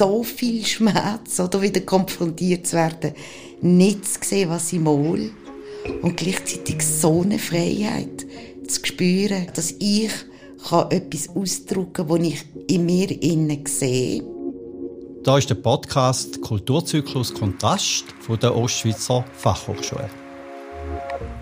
[0.00, 3.12] so viel Schmerz, oder wieder konfrontiert zu werden,
[3.60, 5.30] nicht zu sehen, was ich mal
[6.00, 8.24] und gleichzeitig so eine Freiheit
[8.66, 10.10] zu spüren, dass ich
[10.66, 12.44] kann etwas ausdrücken kann, das ich
[12.74, 14.22] in mir innen sehe.
[15.22, 20.19] Da ist der Podcast Kulturzyklus Kontrast von der Ostschweizer Fachhochschule.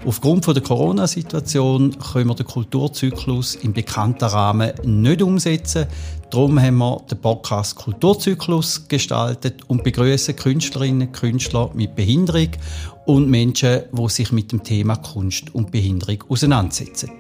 [0.06, 5.86] Aufgrund der Corona-Situation können wir den Kulturzyklus im bekannten Rahmen nicht umsetzen.
[6.30, 12.50] Darum haben wir den Podcast Kulturzyklus gestaltet und begrüßen Künstlerinnen und Künstler mit Behinderung
[13.06, 17.11] und Menschen, die sich mit dem Thema Kunst und Behinderung auseinandersetzen.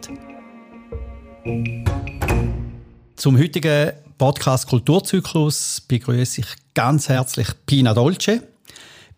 [3.16, 8.42] Zum heutigen Podcast Kulturzyklus begrüße ich ganz herzlich Pina Dolce.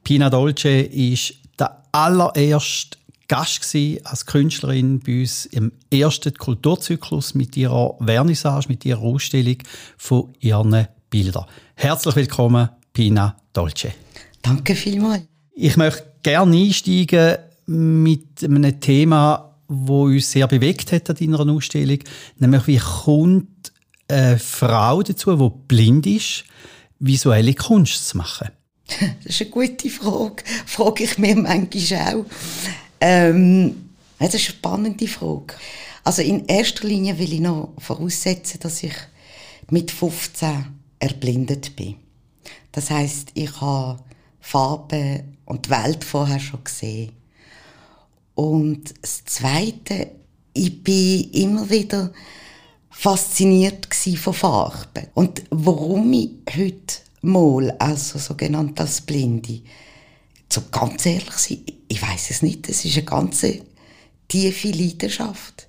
[0.02, 2.99] Pina Dolce ist der allererste
[3.30, 9.58] Gast als Künstlerin bei uns im ersten Kulturzyklus mit ihrer Vernissage, mit ihrer Ausstellung
[9.96, 11.46] von ihren Bildern.
[11.76, 13.92] Herzlich willkommen, Pina Dolce.
[14.42, 15.22] Danke vielmals.
[15.54, 22.00] Ich möchte gerne einsteigen mit einem Thema, wo uns sehr bewegt hat an deiner Ausstellung,
[22.40, 23.72] nämlich wie kommt
[24.08, 26.42] eine Frau dazu, die blind ist,
[26.98, 28.48] visuelle Kunst zu machen?
[29.22, 30.42] Das ist eine gute Frage.
[30.66, 32.24] Frage ich mir manchmal auch.
[33.00, 35.54] Ähm, das ist eine spannende Frage.
[36.04, 38.94] Also in erster Linie will ich noch voraussetzen, dass ich
[39.70, 40.66] mit 15
[40.98, 41.96] erblindet bin.
[42.72, 44.02] Das heißt, ich habe
[44.40, 47.12] Farben und die Welt vorher schon gesehen.
[48.34, 50.10] Und das Zweite,
[50.52, 52.12] ich bin immer wieder
[52.90, 55.06] fasziniert von Farben.
[55.14, 59.60] Und warum ich heute mal, also sogenannt als Blinde,
[60.52, 62.68] so ganz ehrlich sein, ich weiß es nicht.
[62.68, 63.46] Es ist eine ganz
[64.28, 65.68] tiefe Leidenschaft.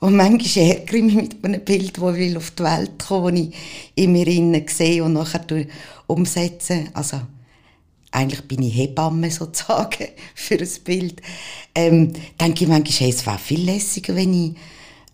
[0.00, 3.40] Und manchmal ärgere ich mich mit einem Bild, das ich auf die Welt komme, das
[3.40, 3.54] ich
[3.96, 5.66] in mir innen sehe und nachher
[6.06, 6.84] umsetze.
[6.94, 7.20] Also,
[8.10, 11.20] eigentlich bin ich Hebamme sozusagen für ein Bild.
[11.74, 14.56] Ähm, denke ich manchmal, hey, es wäre viel lässiger, wenn ich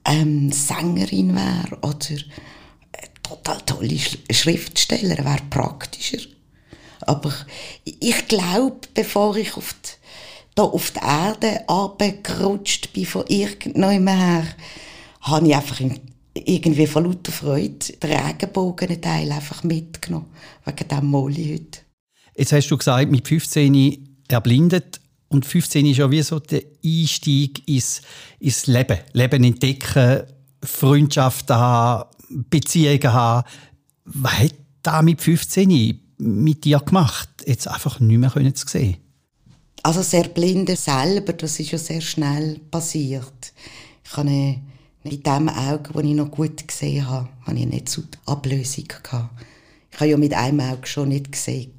[0.05, 2.10] ähm, Sängerin wäre oder
[2.93, 3.99] äh, total tolle
[4.31, 6.34] Schriftsteller, wäre praktischer.
[7.06, 7.32] Aber
[7.84, 9.91] ich glaube, bevor ich auf die,
[10.54, 14.47] da auf die Erde abgerutscht bin von irgendjemandem her,
[15.22, 15.81] habe ich einfach
[16.34, 20.26] irgendwie von lauter Freude den Regenbogenteil einfach mitgenommen.
[20.65, 21.81] Wegen dem Molly heute.
[22.37, 25.00] Jetzt hast du gesagt, mit 15 erblindet.
[25.28, 28.03] Und 15 ist ja wie so der Einstieg ins,
[28.38, 28.98] ins Leben.
[29.12, 30.22] Leben entdecken,
[30.62, 32.10] Freundschaften haben,
[32.50, 33.48] Beziehungen haben.
[34.04, 38.97] Was hat da mit 15 mit dir gemacht, jetzt einfach nicht mehr zu sehen?
[39.83, 43.53] Also sehr blinde selber, das ist ja sehr schnell passiert.
[44.05, 44.57] Ich habe
[45.03, 49.45] mit dem Auge, das ich noch gut gesehen habe, habe ich nicht so Ablösung gehabt.
[49.91, 51.73] Ich habe ja mit einem Auge schon nicht gesehen.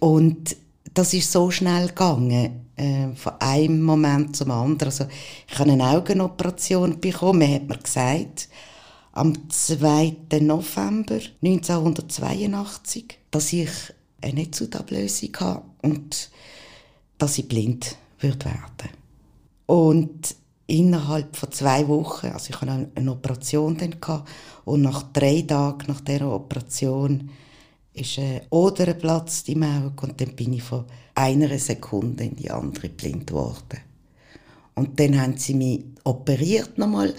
[0.00, 0.56] Und
[0.94, 4.90] das ist so schnell gegangen, äh, von einem Moment zum anderen.
[4.90, 5.06] Also
[5.48, 8.48] ich habe eine Augenoperation bekommen, hat mir gesagt,
[9.12, 10.16] am 2.
[10.40, 13.70] November 1982, dass ich
[14.20, 16.30] eine Netzhautablösung habe und
[17.18, 18.90] dass ich blind wird werden.
[19.66, 20.34] Und
[20.66, 23.96] innerhalb von zwei Wochen, also ich hatte eine Operation dann
[24.64, 27.30] und nach drei Tagen nach dieser Operation
[27.94, 32.50] ist ein Oder geplatzt im Auge und dann bin ich von einer Sekunde in die
[32.50, 33.80] andere blind geworden.
[34.74, 37.12] Und dann haben sie mich operiert nochmal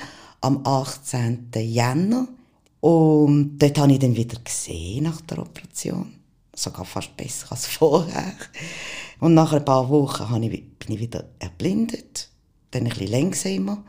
[0.43, 1.51] am 18.
[1.55, 2.27] Jänner.
[2.81, 6.13] Und dort habe ich dann wieder gesehen nach der Operation.
[6.53, 8.33] Sogar fast besser als vorher.
[9.19, 12.29] Und nach ein paar Wochen bin ich wieder erblindet.
[12.71, 13.83] Dann ein bisschen langsamer.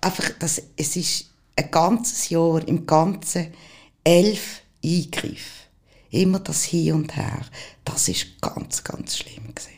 [0.00, 3.54] Einfach, das, es ist ein ganzes Jahr, im Ganzen
[4.02, 5.66] elf Eingriffe.
[6.10, 7.46] Immer das Hier und Her.
[7.84, 9.70] Das ist ganz, ganz schlimm gewesen.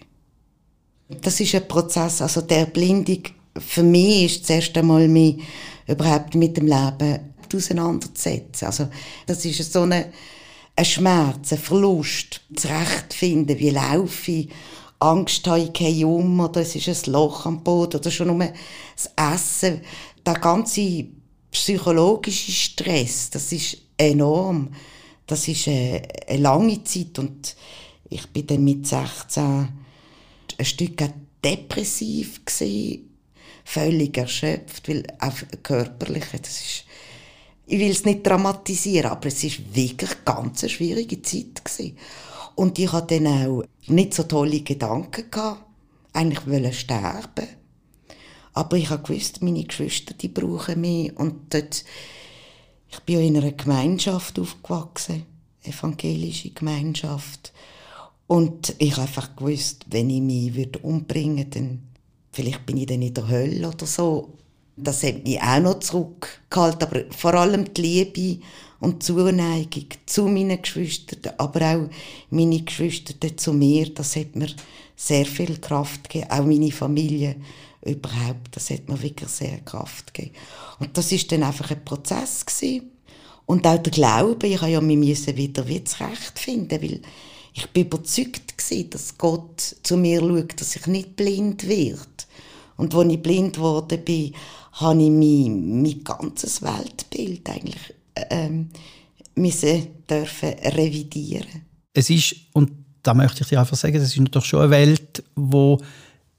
[1.22, 3.22] Das ist ein Prozess, also der Erblindung,
[3.58, 5.42] für mich ist das erste Mal mich
[5.88, 8.66] überhaupt mit dem Leben auseinanderzusetzen.
[8.66, 8.88] Also,
[9.26, 10.12] das ist so eine,
[10.76, 14.48] ein Schmerz, ein Verlust, zurechtfinden, wie laufe ich,
[15.00, 18.52] Angst habe ich kein um, oder es ist ein Loch am Boden, oder schon nur
[18.96, 19.80] das Essen.
[20.26, 21.06] Der ganze
[21.50, 24.70] psychologische Stress, das ist enorm.
[25.26, 27.54] Das ist eine, eine lange Zeit und
[28.10, 29.68] ich bin dann mit 16
[30.58, 31.04] ein Stück
[31.44, 33.07] depressiv gewesen,
[33.68, 36.84] völlig erschöpft, weil auch körperlich, das ist,
[37.66, 41.98] ich will es nicht dramatisieren, aber es ist wirklich ganz eine schwierige Zeit gewesen.
[42.54, 45.64] Und ich hatte dann auch nicht so tolle Gedanken gehabt,
[46.12, 47.48] eigentlich wollte sterben.
[48.54, 51.84] Aber ich gewusst, meine Geschwister, die brauchen mich und dort,
[52.90, 55.26] ich bin ja in einer Gemeinschaft aufgewachsen
[55.62, 57.52] evangelische Gemeinschaft.
[58.26, 61.87] Und ich habe einfach gewusst, wenn ich mich umbringen würde, dann
[62.32, 64.34] vielleicht bin ich dann in der Hölle oder so.
[64.76, 68.42] Das hat mich auch noch zurückgehalten, aber vor allem die Liebe
[68.80, 71.88] und Zuneigung zu meinen Geschwistern, aber auch
[72.30, 74.48] meine Geschwister zu mir, das hat mir
[74.94, 76.30] sehr viel Kraft gegeben.
[76.30, 77.36] Auch meine Familie
[77.84, 80.34] überhaupt, das hat mir wirklich sehr Kraft gegeben.
[80.78, 82.90] Und das ist dann einfach ein Prozess gewesen.
[83.46, 85.66] Und auch der Glaube, ich habe ja mich wieder wieder
[86.00, 87.00] Recht finden, weil
[87.58, 91.98] ich bin überzeugt gewesen, dass Gott zu mir schaut, dass ich nicht blind werde.
[92.76, 94.32] Und als ich blind geworden bin,
[94.72, 97.94] habe ich mein, mein ganzes Weltbild eigentlich
[98.30, 98.68] ähm,
[99.34, 101.62] müssen dürfen revidieren.
[101.92, 102.70] Es ist, und
[103.02, 105.80] da möchte ich dir einfach sagen, es ist natürlich schon eine Welt, wo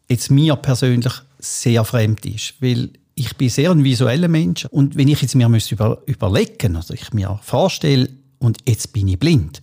[0.07, 5.09] jetzt mir persönlich sehr fremd ist, weil ich bin sehr ein visueller Mensch und wenn
[5.09, 9.61] ich jetzt mir über, überlegen also ich mir vorstelle und jetzt bin ich blind,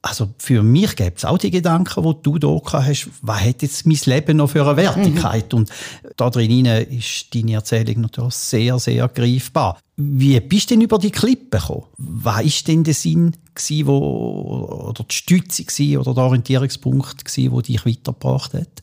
[0.00, 3.86] also für mich gibt es auch die Gedanken, die du da hast, was hat jetzt
[3.86, 5.52] mein Leben noch für eine Wertigkeit?
[5.52, 5.58] Mhm.
[5.58, 5.70] Und
[6.16, 9.80] da drin ist deine Erzählung natürlich sehr, sehr greifbar.
[9.96, 11.84] Wie bist du denn über die Klippe gekommen?
[11.96, 17.52] Was war denn der Sinn, gewesen, wo, oder die Stütze gewesen, oder der Orientierungspunkt, gewesen,
[17.52, 18.82] der dich weitergebracht hat?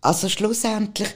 [0.00, 1.08] Also schlussendlich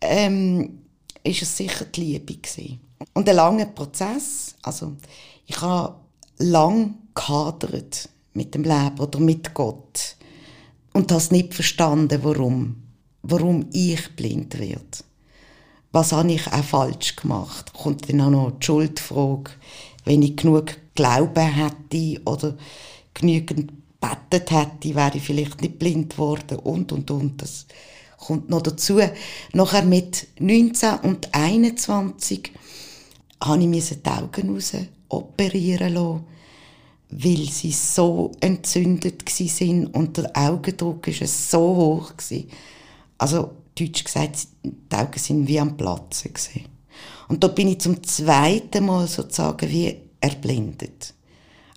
[0.00, 0.78] ähm,
[1.24, 2.80] es sicher die Liebe gewesen.
[3.14, 4.54] Und ein langer Prozess.
[4.62, 4.96] Also
[5.46, 5.96] ich habe
[6.38, 10.16] lang gehadert mit dem Leben oder mit Gott
[10.92, 12.76] und das nicht verstanden, warum,
[13.22, 14.84] warum ich blind werde.
[15.92, 17.72] Was habe ich auch falsch gemacht?
[17.72, 19.50] Kommt dann auch noch die Schuldfrage,
[20.04, 22.56] wenn ich genug Glauben hätte oder
[23.14, 27.42] genügend bettet hätte, wäre ich vielleicht nicht blind geworden und und und.
[27.42, 27.66] Das
[28.18, 29.00] kommt noch dazu.
[29.52, 32.52] Nachher mit 19 und 21
[33.42, 34.72] habe ich die Augen raus
[35.08, 36.24] operieren lassen
[37.10, 42.48] weil sie so entzündet sind und der Augendruck ist so hoch gewesen.
[43.18, 46.66] Also deutsch gesagt, die Augen sind wie am Platzen gewesen.
[47.28, 51.14] Und da bin ich zum zweiten Mal sozusagen wie erblindet.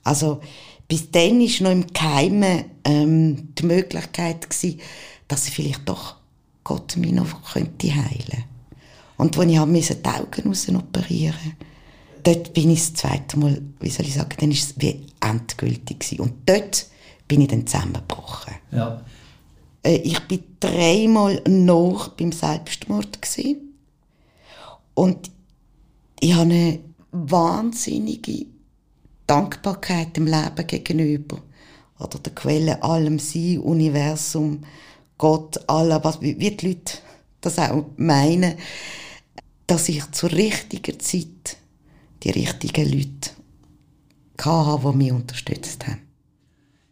[0.03, 0.41] Also
[0.87, 4.79] bis dann ist noch im Geheimen ähm, die Möglichkeit gewesen,
[5.27, 6.15] dass ich vielleicht doch
[6.63, 8.45] Gott mich noch könnte heilen.
[9.17, 11.72] Und als ich die Augen operieren musste,
[12.23, 15.99] dort bin ich das zweite Mal, wie soll ich sagen, dann ist es wie endgültig
[15.99, 16.21] gewesen.
[16.21, 16.87] Und dort
[17.27, 18.53] bin ich dann zusammengebrochen.
[18.71, 19.03] Ja.
[19.83, 23.73] Äh, ich bin dreimal noch beim Selbstmord gewesen.
[24.93, 25.31] Und
[26.19, 26.79] ich habe eine
[27.11, 28.45] wahnsinnige
[29.27, 31.37] Dankbarkeit dem Leben gegenüber.
[31.99, 34.63] Oder der Quelle allem Sein, Universum,
[35.17, 36.97] Gott, allem, was, wie die Leute
[37.41, 38.55] das auch meinen,
[39.67, 41.57] dass ich zur richtigen Zeit
[42.23, 43.31] die richtigen Leute
[44.39, 46.01] hatte, die mich unterstützt haben.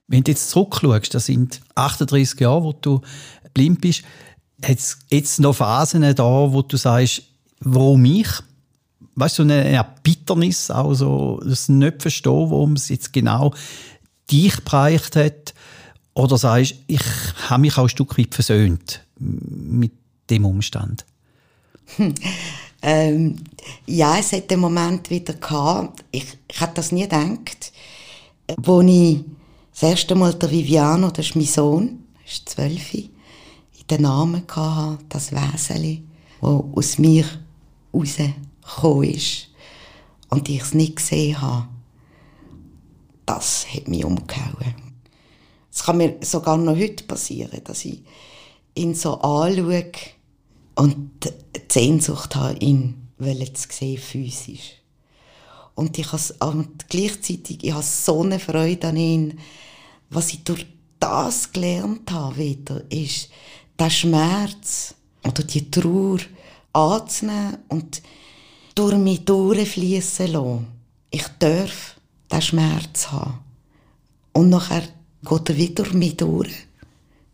[0.08, 3.02] Wenn du jetzt zurückschaust, das sind 38 Jahre, wo du
[3.54, 4.04] blind bist,
[4.64, 7.24] hat es jetzt noch Phasen da, wo du sagst,
[7.60, 8.28] warum ich?
[9.16, 13.54] Weißt du, so eine Erbitternis, auch so, das nicht verstehen, warum es jetzt genau
[14.30, 15.54] dich bereicht hat?
[16.14, 17.02] Oder sagst ich
[17.50, 19.94] habe mich auch ein Stück weit versöhnt mit
[20.30, 21.06] dem Umstand?
[22.84, 23.36] Ähm,
[23.86, 26.04] ja, es hat den Moment wieder gehabt.
[26.12, 27.72] Ich, ich hätte das nie gedacht.
[28.58, 29.24] Wo ich
[29.72, 33.10] das erste Mal der Viviano, das ist mein Sohn, ist zwölf, in
[33.90, 36.04] den Namen hatte, das Weseli,
[36.42, 37.26] das aus mir
[37.94, 39.48] rausgekommen ist
[40.30, 41.68] und ich es nicht gesehen habe.
[43.26, 44.76] Das hat mich umgehauen.
[45.72, 48.04] Es kann mir sogar noch heute passieren, dass ich
[48.76, 49.92] ihn so anschaue
[50.76, 53.01] und die Sehnsucht habe, ihn
[53.54, 54.82] zu sehen, physisch.
[55.76, 56.08] Und ich
[56.42, 59.40] und gleichzeitig ich habe so eine Freude an ihn.
[60.10, 60.66] Was ich durch
[61.00, 63.30] das gelernt habe, wieder, ist,
[63.80, 66.20] der Schmerz oder die Trauer
[66.74, 68.02] anzunehmen und
[68.76, 70.68] durch mich durchfließen lassen.
[71.10, 71.96] Ich darf
[72.32, 73.40] den Schmerz haben.
[74.34, 74.84] Und nachher
[75.28, 76.54] geht er wieder durch mich durch.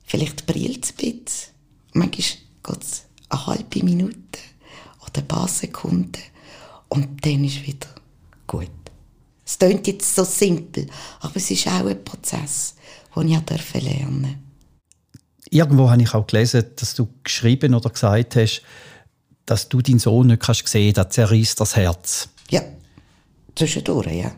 [0.04, 1.54] Vielleicht brillt es ein bisschen.
[1.94, 4.27] Manchmal geht es eine halbe Minute
[5.48, 6.22] paar Sekunden
[6.90, 7.88] und dann ist wieder
[8.46, 8.70] gut.
[9.46, 10.88] Es klingt jetzt so simpel,
[11.22, 12.76] aber es ist auch ein Prozess,
[13.16, 14.36] den ich lernen durfte.
[15.50, 18.62] Irgendwo habe ich auch gelesen, dass du geschrieben oder gesagt hast,
[19.46, 22.30] dass du deinen Sohn nicht kannst sehen kannst, das zerreißt das Herz.
[22.50, 22.62] Ja,
[23.56, 24.32] zwischendurch, ja.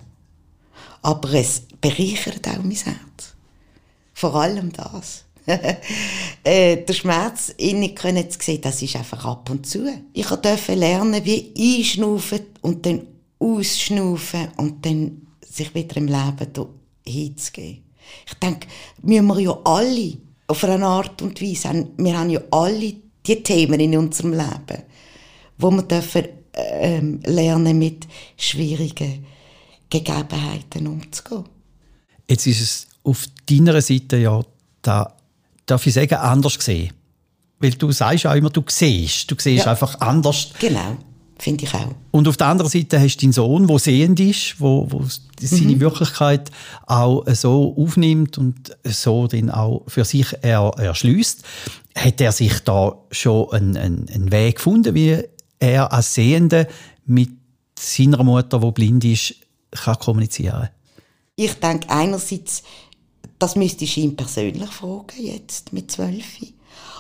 [1.02, 3.36] Aber es bereichert auch mein Herz.
[4.14, 5.26] Vor allem das.
[6.44, 9.86] äh, der Schmerz innen können zu sehen, das ist einfach ab und zu.
[10.14, 13.08] Ich durfte lernen, wie einschnaufen und dann
[13.40, 16.68] ausschnaufen und dann sich wieder im Leben
[17.06, 17.84] hinzugeben.
[18.28, 18.68] Ich denke,
[19.02, 23.44] müssen wir ja alle auf eine Art und Weise haben, wir haben ja alle die
[23.44, 24.84] Themen in unserem Leben,
[25.58, 29.26] wo wir dürfen ähm, lernen mit schwierigen
[29.90, 31.46] Gegebenheiten umzugehen.
[32.28, 34.42] Jetzt ist es auf deiner Seite ja,
[34.82, 35.16] da
[35.70, 36.94] darf ich sagen, anders gesehen.
[37.60, 39.30] Weil du sagst auch immer, du siehst.
[39.30, 39.72] Du siehst ja.
[39.72, 40.50] einfach anders.
[40.60, 40.98] Genau,
[41.38, 41.94] finde ich auch.
[42.12, 45.04] Und auf der anderen Seite hast du deinen Sohn, der sehend ist, wo, wo
[45.40, 45.80] seine mhm.
[45.82, 46.52] Wirklichkeit
[46.86, 51.44] auch so aufnimmt und so dann auch für sich er, erschließt.
[51.96, 55.22] Hat er sich da schon einen, einen, einen Weg gefunden, wie
[55.60, 56.68] er als Sehende
[57.06, 57.32] mit
[57.78, 59.36] seiner Mutter, die blind ist,
[59.72, 60.70] kann kommunizieren
[61.36, 62.64] Ich denke einerseits,
[63.40, 66.26] das müsste ich ihn persönlich fragen, jetzt mit zwölf.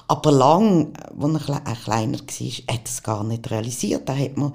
[0.08, 4.10] Aber lang, als er kleiner war, hat er es gar nicht realisiert.
[4.10, 4.54] Da hat man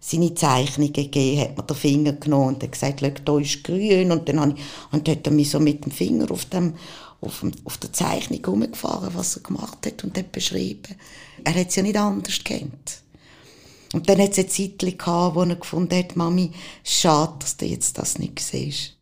[0.00, 4.12] seine Zeichnungen gegeben, hat man den Finger genommen und gesagt, schau, da ist grün.
[4.12, 6.74] Und dann ich, und hat er mich so mit dem Finger auf, dem,
[7.20, 10.94] auf, dem, auf der Zeichnung herumgefahren, was er gemacht hat und hat beschrieben.
[11.42, 13.02] Er hat es ja nicht anders kennt.
[13.92, 16.50] Und dann hat es eine Zeit gehabt, wo er gefunden hat, Mami,
[16.82, 18.96] schade, dass du jetzt das nicht siehst.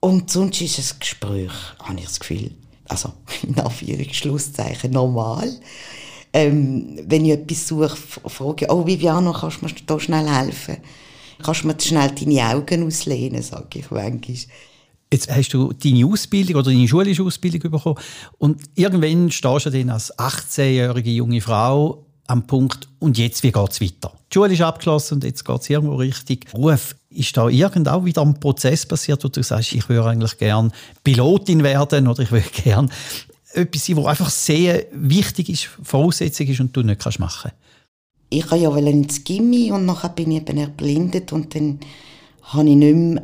[0.00, 2.52] Und sonst ist ein Gespräch, habe ich das Gefühl,
[2.88, 5.52] also in Anführungszeichen normal.
[6.32, 10.78] Ähm, wenn ich etwas suche, frage ich, oh Viviano, kannst du mir da schnell helfen?
[11.42, 14.36] Kannst du mir schnell deine Augen auslehnen, sage ich manchmal.
[15.12, 17.98] Jetzt hast du deine Ausbildung oder deine schulische Ausbildung bekommen
[18.38, 23.70] und irgendwann stehst du dann als 18-jährige junge Frau am Punkt, und jetzt, wie geht
[23.70, 24.12] es weiter?
[24.30, 26.46] Die Schule ist abgeschlossen und jetzt geht es irgendwo richtig.
[26.54, 30.70] Ruf, ist da irgendwo wieder ein Prozess passiert, wo du sagst, ich würde eigentlich gerne
[31.02, 32.88] Pilotin werden oder ich würde gerne
[33.52, 37.50] etwas sein, was einfach sehr wichtig ist, Voraussetzung ist und du nicht kannst machen
[38.28, 41.80] Ich wollte ja ins Gimmi und nachher bin ich eben erblindet und dann
[42.42, 43.22] habe ich nicht mehr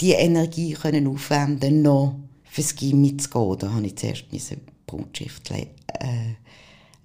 [0.00, 3.56] die Energie können aufwenden noch fürs Gimmi zu gehen.
[3.58, 5.66] Da habe ich zuerst meine Brutschrift äh,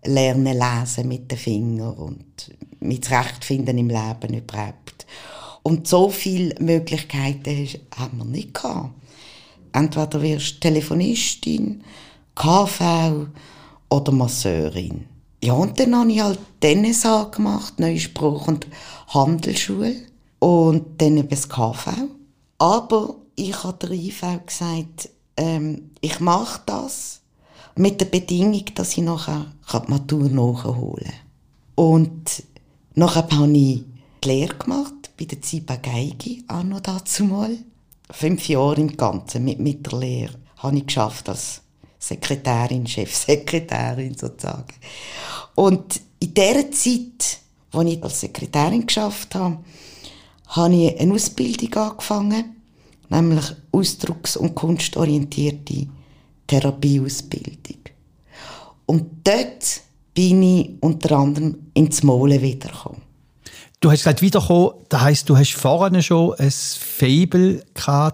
[0.05, 5.05] lernen lesen mit den Fingern und mit Zurechtfinden im Leben überhaupt.
[5.63, 8.89] Und so viele Möglichkeiten haben wir nicht gehabt.
[9.73, 11.83] Entweder wirst du Telefonistin,
[12.35, 13.27] KV
[13.89, 15.05] oder Masseurin.
[15.43, 18.67] Ja, und dann habe ich halt Tennis gemacht, Neuspruch und
[19.07, 19.95] Handelsschule
[20.39, 21.87] und dann eben das KV.
[22.57, 27.20] Aber ich habe der IV gesagt, ähm, ich mache das,
[27.75, 31.13] mit der Bedingung, dass ich nachher die Matur nachholen kann.
[31.75, 32.43] Und
[32.95, 33.83] nachher habe ich
[34.23, 37.57] die Lehre gemacht, bei der Ziba Geigi, auch noch dazu mal.
[38.09, 41.61] Fünf Jahre im Ganzen mit, mit der Lehre habe ich geschafft als
[41.97, 44.73] Sekretärin, Chefsekretärin sozusagen.
[45.55, 47.39] Und in dieser Zeit,
[47.71, 49.59] als ich als Sekretärin geschafft habe,
[50.47, 52.55] habe ich eine Ausbildung angefangen,
[53.09, 55.87] nämlich ausdrucks- und kunstorientierte
[56.51, 57.79] Therapieausbildung.
[58.85, 59.81] Und dort
[60.13, 63.01] bin ich unter anderem ins Malen wiedergekommen.
[63.79, 67.63] Du hast gesagt, wiederkommen, das heisst, du hast vorne schon ein Fable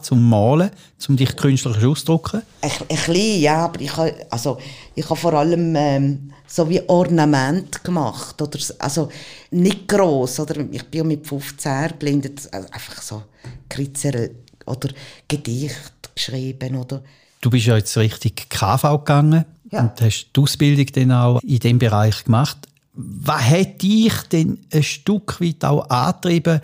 [0.01, 0.69] zum Malen,
[1.09, 2.43] um dich künstlerisch auszudrücken?
[2.61, 4.59] Ein, ein bisschen, ja, aber ich habe, also,
[4.95, 9.09] ich habe vor allem ähm, so wie Ornament gemacht, oder, also
[9.49, 13.23] nicht gross, oder ich bin mit 15 blindet, also einfach so
[13.67, 14.29] Kritzer
[14.67, 14.89] oder
[15.27, 17.01] Gedicht geschrieben, oder
[17.47, 19.83] Du bist ja jetzt richtig KV gegangen ja.
[19.83, 22.57] und hast die Ausbildung dann auch in diesem Bereich gemacht.
[22.91, 26.59] Was hat dich denn ein Stück weit auch angetrieben,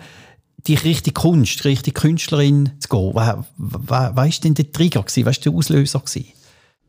[0.68, 3.14] dich richtig Kunst, richtig Künstlerin zu gehen?
[3.14, 5.02] Was, was, was war denn der Trigger?
[5.02, 6.02] Was war der Auslöser?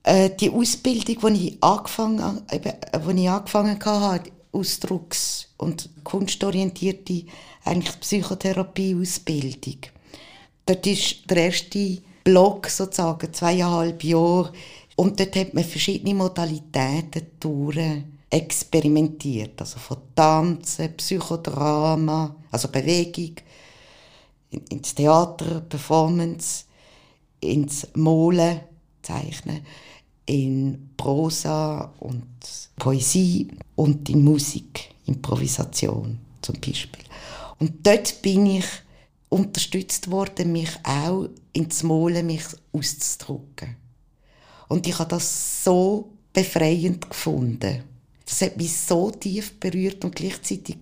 [0.03, 2.73] Äh, die Ausbildung, die ich angefangen, eben,
[3.15, 7.23] die ich angefangen habe, Ausdrucks- und kunstorientierte
[7.63, 9.77] eigentlich Psychotherapie-Ausbildung.
[10.65, 14.51] Dort ist der erste Block sozusagen, zweieinhalb Jahre.
[14.97, 17.77] Und dort hat man verschiedene Modalitäten durch
[18.29, 19.61] experimentiert.
[19.61, 23.35] Also von Tanzen, Psychodrama, also Bewegung,
[24.69, 26.65] ins Theater, Performance,
[27.39, 28.61] ins Malen,
[29.01, 29.61] Zeichnen,
[30.25, 32.25] in Prosa und
[32.77, 37.03] Poesie und in Musik, Improvisation zum Beispiel.
[37.59, 38.65] Und dort bin ich
[39.29, 43.75] unterstützt worden, mich auch ins Malen mich auszudrücken.
[44.67, 47.83] Und ich habe das so befreiend gefunden.
[48.25, 50.77] Das hat mich so tief berührt und gleichzeitig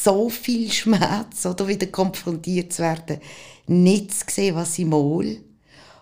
[0.00, 3.20] so viel Schmerz, oder wieder konfrontiert zu werden,
[3.66, 5.36] nicht zu sehen, was ich mal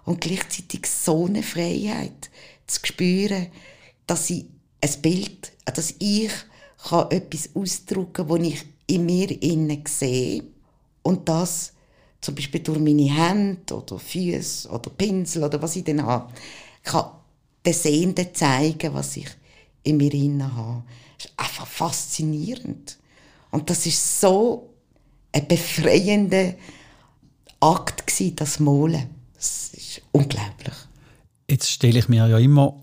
[0.05, 2.31] und gleichzeitig so eine Freiheit
[2.67, 3.49] zu spüren,
[4.07, 4.47] dass ich
[4.81, 6.31] ein Bild, dass ich
[6.89, 10.45] kann etwas ausdrücken kann, das ich in mir innen sehe
[11.09, 11.73] und das
[12.21, 16.31] zum Beispiel durch meine Hände oder Füße oder Pinsel oder was ich dann habe,
[16.83, 17.13] kann
[17.65, 19.29] den Sehenden zeigen, was ich
[19.85, 20.83] in mir inne habe.
[21.17, 22.99] Das ist einfach faszinierend.
[23.51, 24.69] Und das ist so
[25.33, 26.53] ein befreiender
[27.61, 29.09] Akt gewesen, das Malen.
[29.35, 30.75] Das ist unglaublich.
[31.49, 32.83] Jetzt stelle ich mir ja immer,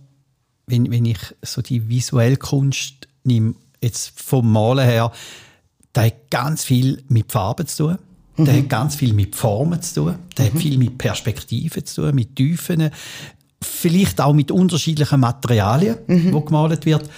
[0.65, 5.11] wenn, wenn ich so die visuelle Kunst nehme, jetzt vom Malen her,
[5.93, 7.99] da hat ganz viel mit Farben zu tun.
[8.37, 8.45] Mhm.
[8.45, 10.15] Der hat ganz viel mit Formen zu tun.
[10.37, 10.49] Der mhm.
[10.53, 12.89] hat viel mit Perspektiven zu tun, mit Tiefen.
[13.61, 16.33] Vielleicht auch mit unterschiedlichen Materialien, mhm.
[16.33, 17.09] wo gemalt wird.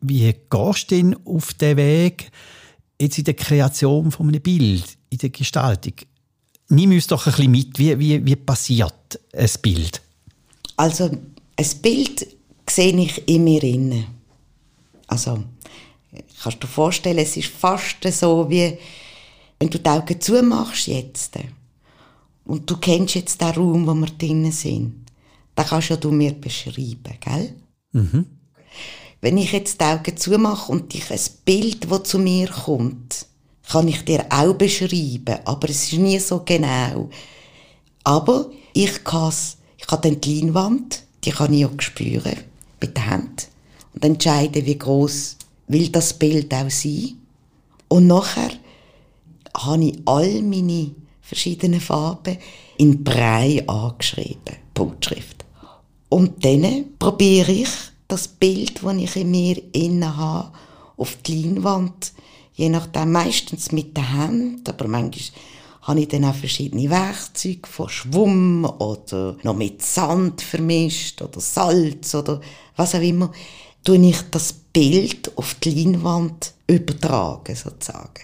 [0.00, 2.30] Wie gehst du denn auf den Weg
[3.00, 5.94] jetzt in der Kreation von einem Bild, in der Gestaltung?
[6.68, 10.00] Nimm uns doch ein bisschen mit, wie, wie, wie passiert ein Bild?
[10.76, 11.10] Also,
[11.56, 12.26] ein Bild
[12.68, 14.06] sehe ich in mir inne.
[15.06, 15.44] Also,
[16.42, 18.78] kannst du dir vorstellen, es ist fast so, wie
[19.62, 21.38] wenn du die Augen zumachst jetzt
[22.44, 25.06] und du kennst jetzt den Raum, wo wir drinnen sind,
[25.54, 27.54] dann kannst ja du mir beschreiben, gell?
[27.92, 28.26] Mhm.
[29.20, 33.26] Wenn ich jetzt die Augen zumache und dich ein Bild, das zu mir kommt,
[33.70, 37.08] kann ich dir auch beschreiben, aber es ist nie so genau.
[38.02, 39.32] Aber ich kann
[39.78, 42.36] ich habe dann die Leinwand, die kann ich auch spüren,
[42.80, 43.46] mit der Hand.
[43.94, 45.36] Und entscheiden, wie groß
[45.68, 47.12] will das Bild auch sein.
[47.86, 48.50] Und nachher
[49.56, 52.38] habe ich all meine verschiedenen Farben
[52.78, 55.44] in Brei angeschrieben, Punktschrift.
[56.08, 57.68] Und dann probiere ich
[58.08, 60.52] das Bild, das ich in mir innen habe,
[60.96, 62.12] auf die Leinwand,
[62.54, 65.40] je nachdem, meistens mit der Hand, aber manchmal
[65.82, 72.14] habe ich dann auch verschiedene Werkzeuge von Schwumm oder noch mit Sand vermischt oder Salz
[72.14, 72.40] oder
[72.76, 73.32] was auch immer,
[73.82, 78.20] tue ich das Bild auf die Leinwand übertragen sozusagen.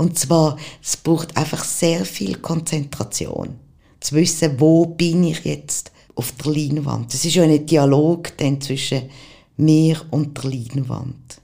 [0.00, 3.56] Und zwar, es braucht einfach sehr viel Konzentration.
[4.00, 7.12] Zu wissen, wo bin ich jetzt auf der Leinwand.
[7.12, 9.10] Es ist ja ein Dialog dann zwischen
[9.58, 11.42] mir und der Leinwand.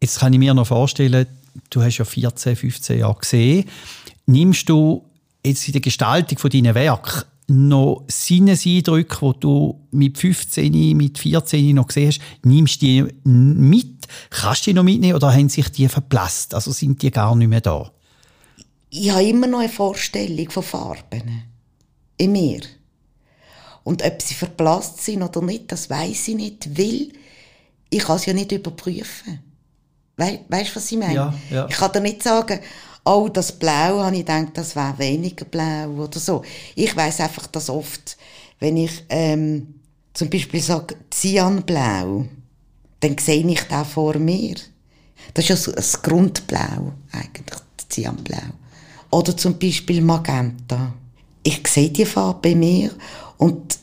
[0.00, 1.26] Jetzt kann ich mir noch vorstellen,
[1.70, 3.64] du hast ja 14, 15 Jahre gesehen.
[4.26, 5.04] Nimmst du
[5.44, 6.72] jetzt in der Gestaltung von deinen
[7.50, 14.06] noch Sinneseindrücke, die du mit 15, mit 14 noch gesehen hast, nimmst du die mit?
[14.30, 16.54] Kannst du die noch mitnehmen oder haben sich die verblasst?
[16.54, 17.90] Also sind die gar nicht mehr da?
[18.90, 21.42] Ich habe immer noch eine Vorstellung von Farben
[22.16, 22.60] in mir.
[23.82, 27.08] Und ob sie verblasst sind oder nicht, das weiß ich nicht, weil
[27.90, 29.40] ich kann es ja nicht überprüfen.
[30.16, 31.14] We weißt du, was ich meine?
[31.14, 31.66] Ja, ja.
[31.68, 32.60] Ich kann dir nicht sagen,
[33.10, 36.42] oh, das Blau, habe ich gedacht, das wäre weniger blau oder so.
[36.74, 38.16] Ich weiß einfach, dass oft,
[38.60, 39.74] wenn ich ähm,
[40.14, 42.26] zum Beispiel sage Cyanblau,
[43.00, 44.54] dann sehe ich da vor mir.
[45.34, 48.38] Das ist ja das Grundblau, eigentlich, Cyanblau.
[49.10, 50.94] Oder zum Beispiel Magenta.
[51.42, 52.90] Ich sehe die Farbe bei mir
[53.38, 53.78] und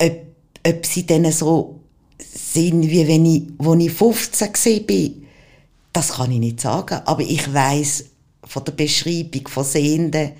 [0.00, 0.18] ob,
[0.66, 1.80] ob sie dann so
[2.18, 4.48] sind, wie wenn ich, als ich 15
[4.88, 5.10] war,
[5.92, 7.00] das kann ich nicht sagen.
[7.04, 8.11] Aber ich weiß
[8.52, 10.32] von der Beschreibung von Sehenden,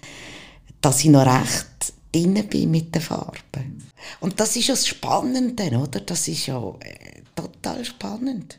[0.82, 3.88] dass ich noch recht drin bin mit den Farben.
[4.20, 6.00] Und das ist ja das Spannende, oder?
[6.00, 8.58] Das ist ja äh, total spannend.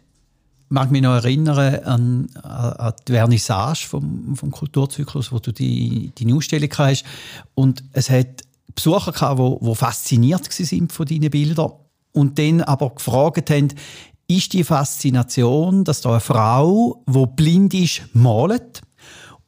[0.65, 6.11] Ich mag mich noch erinnern an, an die Vernissage vom, vom Kulturzyklus, wo du die,
[6.17, 7.03] deine Ausstellung hast.
[7.53, 8.41] Und es hat
[8.73, 11.73] Besucher gehabt, die, die fasziniert waren von deinen Bildern
[12.13, 13.67] und dann aber gefragt haben,
[14.27, 18.81] ist die Faszination, dass da eine Frau, die blind ist, malt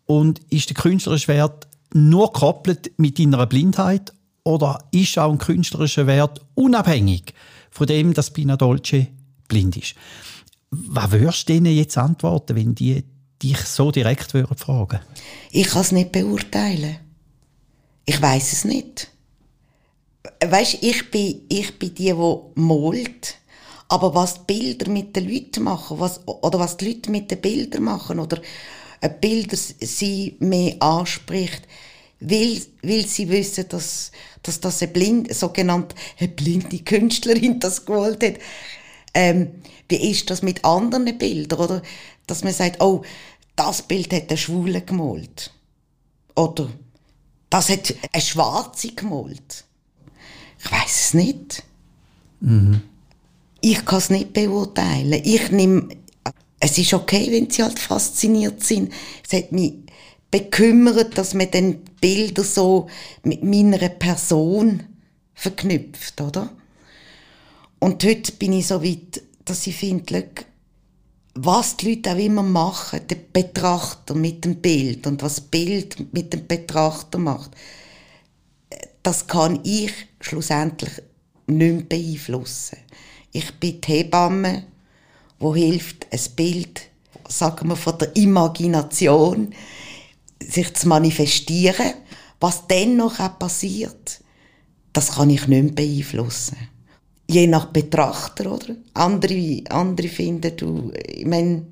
[0.06, 4.14] und ist der künstlerische Wert nur gekoppelt mit deiner Blindheit
[4.44, 7.34] oder ist auch ein künstlerischer Wert unabhängig
[7.72, 9.08] von dem, dass Pina Dolce
[9.48, 9.96] blind ist?
[10.70, 13.04] Was würdest du denen jetzt antworten, wenn die
[13.42, 15.00] dich so direkt würden fragen?
[15.52, 16.98] Ich kann es nicht beurteilen.
[18.06, 19.10] Ich weiß es nicht.
[20.46, 23.36] Weißt, ich bin, ich bin die, die malt.
[23.88, 27.42] Aber was die Bilder mit den Leuten machen, was, oder was die Leute mit den
[27.42, 28.42] Bildern machen, oder
[29.02, 31.68] Bilder sie mehr anspricht,
[32.20, 34.12] weil, weil sie wissen, dass,
[34.44, 38.36] dass das eine blind, sogenannte eine blinde Künstlerin das gewollt hat.
[39.14, 39.52] Ähm,
[39.90, 41.82] wie ist das mit anderen Bildern, oder?
[42.28, 43.04] Dass man sagt, oh,
[43.56, 45.52] das Bild hat der Schwule gemalt.
[46.36, 46.70] Oder
[47.50, 49.64] das hat eine Schwarze gemalt.
[50.60, 51.64] Ich weiß es nicht.
[52.42, 52.82] Mhm.
[53.62, 55.22] Ich kann es nicht beurteilen.
[55.24, 55.88] Ich nehme
[56.66, 58.92] es ist okay, wenn sie halt fasziniert sind.
[59.24, 59.74] Es hat mich
[60.32, 62.88] bekümmert, dass man dann Bilder so
[63.22, 64.82] mit meiner Person
[65.36, 66.50] verknüpft, oder?
[67.78, 70.28] Und heute bin ich so weit, dass ich finde,
[71.36, 76.12] was die Leute auch immer machen, der Betrachter mit dem Bild und was das Bild
[76.14, 77.52] mit dem Betrachter macht,
[79.04, 80.94] das kann ich schlussendlich
[81.46, 82.80] nicht mehr beeinflussen.
[83.32, 84.64] Ich bin die Hebamme,
[85.40, 86.82] wo hilft, ein Bild,
[87.28, 89.54] sagen wir, von der Imagination,
[90.42, 91.94] sich zu manifestieren.
[92.40, 94.22] Was dann noch passiert,
[94.94, 96.58] das kann ich nicht mehr beeinflussen.
[97.28, 98.76] Je nach Betrachter, oder?
[98.94, 101.66] Andere, andere finden, du, ich meine,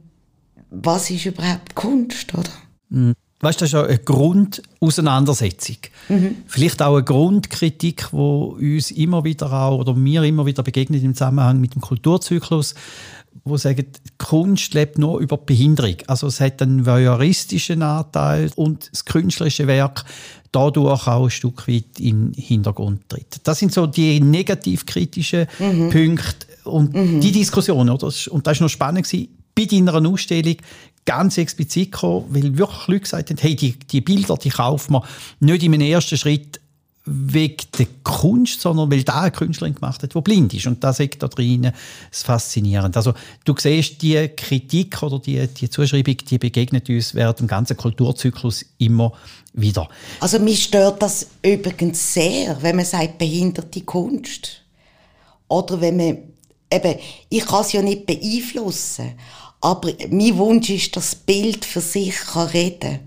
[0.71, 2.49] was ist überhaupt Kunst, oder?
[2.89, 3.13] Mhm.
[3.39, 5.75] Weißt, das ist ja eine Grundauseinandersetzung.
[6.07, 6.37] Mhm.
[6.47, 11.13] Vielleicht auch eine Grundkritik, die uns immer wieder auch, oder mir immer wieder begegnet im
[11.13, 12.73] Zusammenhang mit dem Kulturzyklus,
[13.43, 13.85] wo sagen,
[14.17, 15.97] Kunst lebt nur über Behinderung.
[16.07, 20.05] Also es hat einen voyeuristischen Anteil und das künstlerische Werk
[20.51, 23.41] dadurch auch ein Stück weit in den Hintergrund tritt.
[23.43, 25.89] Das sind so die negativ-kritischen mhm.
[25.89, 27.19] Punkte und mhm.
[27.19, 27.89] die Diskussion.
[27.89, 28.11] Oder?
[28.29, 29.11] Und das war noch spannend.
[29.55, 30.55] Bei deiner Ausstellung
[31.05, 35.03] ganz explizit gekommen, weil wirklich Leute gesagt haben, hey, die, die Bilder, die kaufen wir
[35.39, 36.59] nicht im ersten Schritt
[37.05, 40.67] wegen der Kunst, sondern weil da eine Künstlerin gemacht hat, die blind ist.
[40.67, 41.71] Und das ist da drin
[42.09, 42.97] das Faszinierende.
[42.97, 43.13] Also
[43.43, 48.65] du siehst, die Kritik oder die, die Zuschreibung, die begegnet uns während dem ganzen Kulturzyklus
[48.77, 49.11] immer
[49.53, 49.89] wieder.
[50.21, 54.61] Also mich stört das übrigens sehr, wenn man sagt, behinderte Kunst.
[55.49, 56.17] Oder wenn man,
[56.71, 56.95] eben,
[57.29, 59.13] ich kann es ja nicht beeinflussen,
[59.59, 62.99] aber mein Wunsch ist, dass das Bild für sich kann reden kann,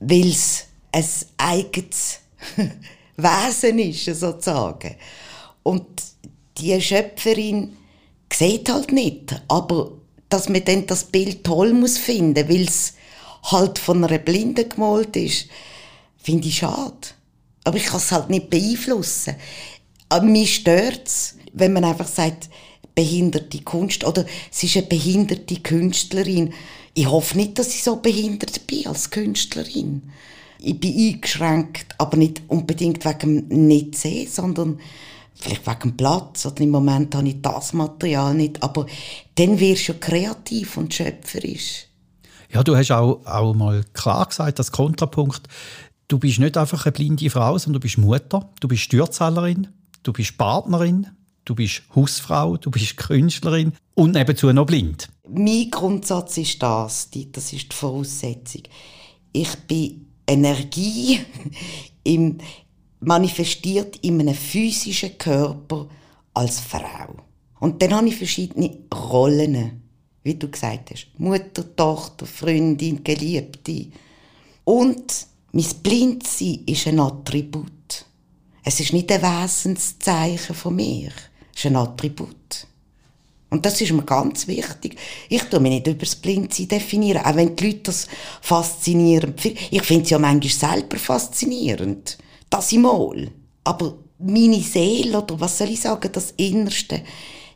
[0.00, 1.04] weil es ein
[1.36, 2.20] eigenes
[3.22, 4.96] Wesen ist, sozusagen.
[5.62, 5.86] Und
[6.58, 7.76] die Schöpferin
[8.32, 9.92] sieht halt nicht, aber
[10.28, 12.94] dass man dann das Bild toll muss finden, weil es
[13.44, 15.46] halt von einer Blinden gemalt ist,
[16.22, 16.94] finde ich schade.
[17.64, 19.36] Aber ich kann es halt nicht beeinflussen.
[20.08, 22.48] Aber mich stört es, wenn man einfach sagt,
[22.94, 26.52] behinderte Kunst oder es ist eine behinderte Künstlerin.
[26.94, 30.10] Ich hoffe nicht, dass ich so behindert bin als Künstlerin.
[30.62, 34.78] Ich bin eingeschränkt, aber nicht unbedingt wegen dem Nicht-Sehen, sondern
[35.34, 36.46] vielleicht wegen dem Platz.
[36.46, 38.86] Oder Im Moment habe ich das Material nicht, aber
[39.36, 41.86] dann wirst du kreativ und schöpferisch.
[42.52, 45.42] Ja, du hast auch, auch mal klar gesagt, das Kontrapunkt,
[46.08, 49.68] du bist nicht einfach eine blinde Frau, sondern du bist Mutter, du bist Steuerzahlerin,
[50.02, 51.06] du bist Partnerin,
[51.44, 55.08] du bist Hausfrau, du bist Künstlerin und nebenzu noch blind.
[55.28, 58.62] Mein Grundsatz ist das, das ist die Voraussetzung.
[59.32, 61.20] Ich bin Energie
[62.04, 62.38] im,
[63.00, 65.88] manifestiert in einem physischen Körper
[66.34, 67.14] als Frau.
[67.60, 69.82] Und dann habe ich verschiedene Rollen,
[70.22, 71.08] wie du gesagt hast.
[71.18, 73.86] Mutter, Tochter, Freundin, Geliebte.
[74.64, 78.06] Und mein Blindsein ist ein Attribut.
[78.64, 81.10] Es ist nicht ein Wesenszeichen von mir
[81.60, 82.66] ist ein Attribut.
[83.50, 84.96] Und das ist mir ganz wichtig.
[85.28, 88.06] Ich tue mich nicht über das Blindsein definieren, auch wenn die Leute das
[88.40, 89.58] faszinierend finden.
[89.70, 92.16] Ich finde es ja manchmal selber faszinierend.
[92.48, 93.30] Das im Mal.
[93.64, 97.02] Aber meine Seele, oder was soll ich sagen, das Innerste,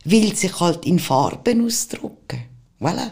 [0.03, 2.43] will sich halt in Farben ausdrücken.
[2.79, 3.11] Voilà.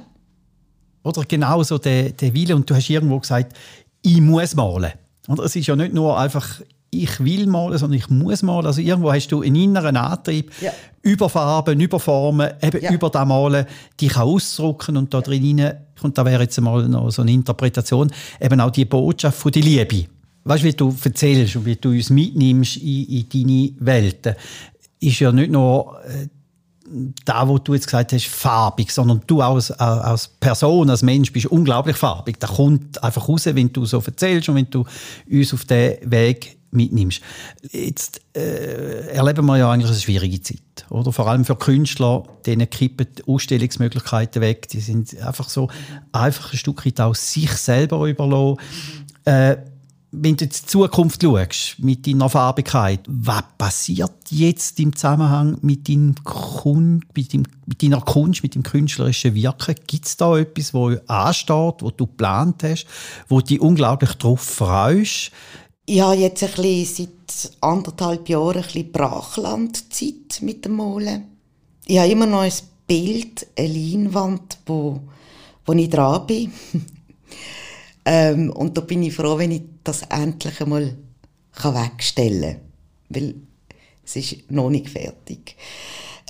[1.03, 2.55] Oder genauso der, der Wille.
[2.55, 3.55] Und du hast irgendwo gesagt,
[4.01, 4.93] ich muss malen.
[5.27, 6.61] Und es ist ja nicht nur einfach,
[6.93, 8.65] ich will malen, sondern ich muss malen.
[8.65, 10.71] Also irgendwo hast du einen inneren Antrieb, ja.
[11.01, 12.91] über Farben, über Formen, eben ja.
[12.91, 13.65] über das Malen,
[13.99, 15.23] dich ausdrücken und da ja.
[15.23, 19.51] drin, und da wäre jetzt mal noch so eine Interpretation, eben auch die Botschaft von
[19.51, 20.05] der Liebe.
[20.43, 24.35] Weißt du, wie du erzählst und wie du uns mitnimmst in, in deine Welten,
[24.99, 26.27] ist ja nicht nur äh,
[27.25, 31.45] da, wo du jetzt gesagt hast, farbig, sondern du als, als Person, als Mensch bist
[31.47, 32.39] unglaublich farbig.
[32.39, 34.85] Da kommt einfach raus, wenn du so erzählst und wenn du
[35.29, 37.21] uns auf den Weg mitnimmst.
[37.71, 40.61] Jetzt äh, erleben wir ja eigentlich eine schwierige Zeit.
[40.89, 41.11] Oder?
[41.11, 44.67] Vor allem für Künstler, denen kippen die Ausstellungsmöglichkeiten weg.
[44.69, 45.69] Die sind einfach so
[46.11, 48.57] einfach ein Stück weit auch sich selber überlassen.
[49.25, 49.57] Äh,
[50.15, 55.89] wenn du in die Zukunft schaust, mit deiner Farbigkeit, was passiert jetzt im Zusammenhang mit,
[55.89, 59.75] deinem Kun mit, deinem, mit deiner Kunst, mit dem künstlerischen Wirken?
[59.87, 62.85] Gibt es da etwas, wo ansteht, wo du geplant hast,
[63.27, 65.31] wo dich unglaublich darauf freust?
[65.85, 71.25] Ich habe jetzt ein bisschen, seit anderthalb Jahren ein bisschen Brachlandzeit mit dem Malen.
[71.85, 72.53] Ich habe immer noch ein
[72.87, 75.01] Bild, eine Leinwand, wo,
[75.65, 76.53] wo ich dran bin.
[78.05, 80.95] ähm, und da bin ich froh, wenn ich das endlich einmal
[81.61, 82.61] wegstellen kann.
[83.09, 83.35] Weil
[84.05, 85.57] es ist noch nicht fertig.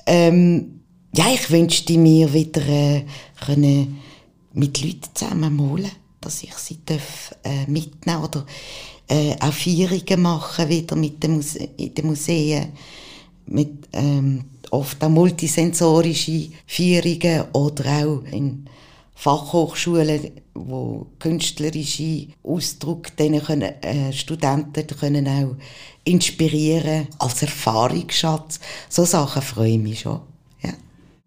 [0.04, 0.80] Ähm,
[1.14, 3.04] ja, ich wünschte mir wieder äh,
[3.44, 4.00] können
[4.52, 8.44] mit Leuten zusammen malen, dass ich sie darf, äh, mitnehmen oder
[9.08, 12.72] äh, auch Feierungen machen wieder mit den, Muse in den Museen,
[13.46, 18.66] mit ähm, oft auch multisensorische Feierungen oder auch in
[19.14, 25.56] Fachhochschulen, wo künstlerische Ausdruck denen können, äh, Studenten können auch
[26.04, 28.60] inspirieren als Erfahrungsschatz.
[28.88, 30.33] So Sachen freuen mich schon.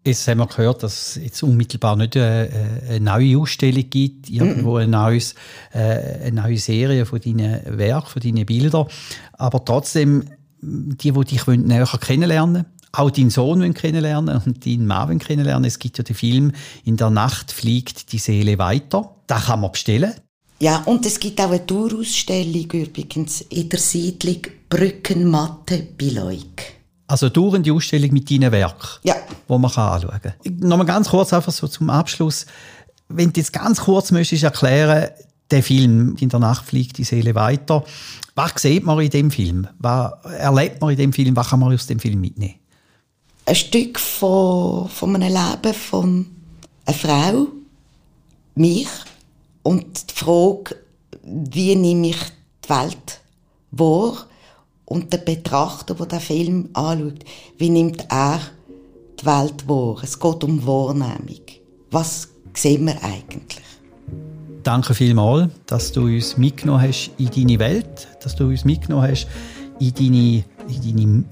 [0.06, 4.76] Jetzt haben wir gehört, dass es jetzt unmittelbar nicht eine, eine neue Ausstellung gibt, irgendwo
[4.76, 5.34] eine, neues,
[5.72, 8.86] äh, eine neue Serie von deinen Werken, von deinen Bildern.
[9.32, 10.24] Aber trotzdem,
[10.60, 15.66] die, die dich näher kennenlernen auch deinen Sohn kennenlernen und deinen Mann kennenlernen.
[15.66, 16.52] Es gibt ja den Film
[16.84, 19.14] «In der Nacht fliegt die Seele weiter».
[19.26, 20.14] Da kann man bestellen.
[20.60, 26.77] Ja, und es gibt auch eine Tourausstellung übrigens in der Siedlung Brückenmatte bei Leuk.
[27.08, 29.16] Also die Ausstellung mit deinen Werken, ja.
[29.48, 30.34] wo man kann anschauen kann.
[30.60, 32.44] Nochmal ganz kurz einfach so zum Abschluss.
[33.08, 35.08] Wenn du jetzt ganz kurz möchtest erklären,
[35.50, 37.82] der Film «In der Nacht fliegt die Seele weiter»,
[38.34, 39.66] was sieht man in dem Film?
[39.78, 41.34] Was erlebt man in dem Film?
[41.34, 42.56] Was kann man aus dem Film mitnehmen?
[43.46, 46.26] Ein Stück von, von einem Leben von
[46.84, 47.46] einer Frau,
[48.54, 48.88] mich,
[49.62, 50.76] und die Frage,
[51.22, 52.18] wie nehme ich
[52.64, 53.20] die Welt
[53.70, 54.27] wahr?
[54.88, 57.22] Und der Betrachter, der den Film anschaut,
[57.58, 58.40] wie nimmt er
[59.20, 59.98] die Welt wahr?
[60.02, 61.42] Es geht um Wahrnehmung.
[61.90, 63.60] Was sehen wir eigentlich?
[64.62, 69.28] Danke vielmals, dass du uns mitgenommen hast in deine Welt, dass du uns mitgenommen hast
[69.78, 71.24] in deine, in deine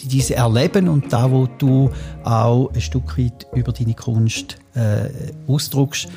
[0.00, 1.90] dieses Erleben und da, wo du
[2.22, 5.08] auch ein Stück weit über deine Kunst äh,
[5.48, 6.08] ausdruckst.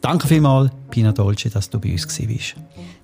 [0.00, 2.56] Danke vielmals, Pina Dolce, dass du bei uns warst.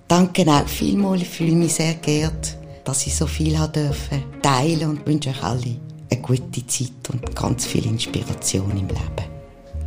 [0.09, 5.07] Danke auch vielmals, ich fühle mich sehr geehrt dass ich so viel dürfen teilen und
[5.07, 5.77] wünsche euch alle
[6.11, 9.29] eine gute Zeit und ganz viel Inspiration im Leben.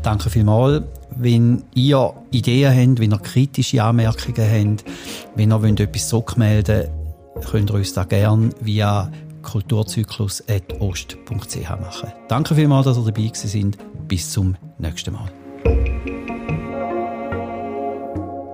[0.03, 0.85] Danke vielmals.
[1.15, 4.85] Wenn ihr Ideen habt, wenn ihr kritische Anmerkungen habt,
[5.37, 6.89] wenn ihr wollt, etwas zurückmelden
[7.35, 12.13] wollt, könnt ihr uns da gerne via kulturzyklus.ost.ch machen.
[12.29, 13.77] Danke vielmals, dass ihr dabei sind.
[14.09, 15.42] Bis zum nächsten Mal.